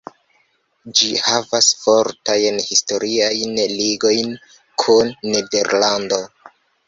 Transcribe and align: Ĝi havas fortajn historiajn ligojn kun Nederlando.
Ĝi 0.99 1.09
havas 1.25 1.67
fortajn 1.81 2.57
historiajn 2.69 3.53
ligojn 3.73 4.33
kun 4.85 5.13
Nederlando. 5.35 6.23